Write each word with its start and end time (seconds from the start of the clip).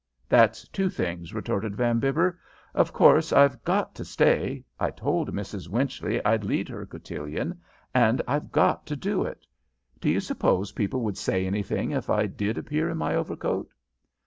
"'That's 0.27 0.67
two 0.69 0.89
things,' 0.89 1.31
retorted 1.31 1.75
Van 1.75 1.99
Bibber. 1.99 2.39
'Of 2.73 2.91
course 2.91 3.31
I've 3.31 3.63
got 3.63 3.93
to 3.93 4.03
stay. 4.03 4.63
I 4.79 4.89
told 4.89 5.31
Mrs. 5.31 5.69
Winchley 5.69 6.19
I'd 6.25 6.43
lead 6.43 6.69
her 6.69 6.87
cotillon, 6.87 7.61
and 7.93 8.19
I've 8.27 8.51
got 8.51 8.87
to 8.87 8.95
do 8.95 9.21
it. 9.25 9.45
Do 9.99 10.09
you 10.09 10.19
suppose 10.19 10.71
people 10.71 11.01
would 11.01 11.19
say 11.19 11.45
anything 11.45 11.91
if 11.91 12.09
I 12.09 12.25
did 12.25 12.57
appear 12.57 12.89
in 12.89 12.97
my 12.97 13.13
overcoat?' 13.13 13.69